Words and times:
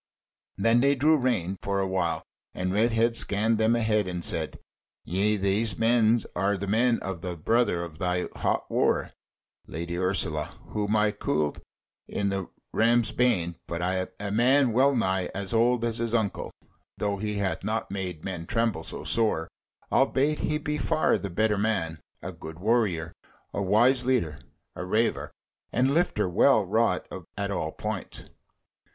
Then 0.57 0.81
they 0.81 0.95
drew 0.95 1.15
rein 1.15 1.57
for 1.61 1.79
awhile 1.79 2.23
and 2.55 2.73
Redhead 2.73 3.15
scanned 3.15 3.59
them 3.59 3.75
again 3.75 4.07
and 4.07 4.25
said: 4.25 4.57
"Yea, 5.05 5.35
these 5.37 5.75
are 6.35 6.57
the 6.57 6.65
men 6.65 6.97
of 7.01 7.21
the 7.21 7.37
brother 7.37 7.83
of 7.83 7.99
thy 7.99 8.27
hot 8.37 8.63
wooer, 8.67 9.11
Lady 9.67 9.99
Ursula, 9.99 10.57
whom 10.69 10.95
I 10.95 11.11
cooled 11.11 11.61
in 12.07 12.29
the 12.29 12.49
Ram's 12.73 13.11
Bane, 13.11 13.57
but 13.67 13.83
a 14.19 14.31
man 14.31 14.73
well 14.73 14.95
nigh 14.95 15.29
as 15.35 15.53
old 15.53 15.85
as 15.85 15.99
his 15.99 16.15
uncle, 16.15 16.49
though 16.97 17.17
he 17.17 17.35
hath 17.35 17.63
not 17.63 17.91
made 17.91 18.25
men 18.25 18.47
tremble 18.47 18.81
so 18.83 19.03
sore, 19.03 19.49
albeit 19.91 20.39
he 20.39 20.57
be 20.57 20.79
far 20.79 21.19
the 21.19 21.29
better 21.29 21.59
man, 21.59 21.99
a 22.23 22.31
good 22.31 22.57
warrior, 22.57 23.13
a 23.53 23.61
wise 23.61 24.03
leader, 24.03 24.39
a 24.75 24.83
reiver 24.83 25.29
and 25.71 25.93
lifter 25.93 26.27
well 26.27 26.65
wrought 26.65 27.07
at 27.37 27.51
all 27.51 27.71
points. 27.71 28.23